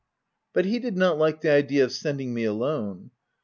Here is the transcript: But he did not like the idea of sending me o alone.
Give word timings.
But 0.53 0.65
he 0.65 0.79
did 0.79 0.97
not 0.97 1.19
like 1.19 1.41
the 1.41 1.51
idea 1.51 1.83
of 1.83 1.91
sending 1.91 2.33
me 2.33 2.47
o 2.49 2.53
alone. 2.53 3.11